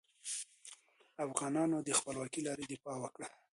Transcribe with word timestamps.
افغانانو 1.25 1.77
د 1.87 1.89
خپلواکې 1.99 2.39
لارې 2.47 2.65
دفاع 2.71 2.95
وکړه. 3.01 3.27